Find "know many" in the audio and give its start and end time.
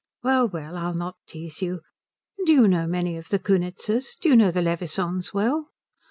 2.67-3.17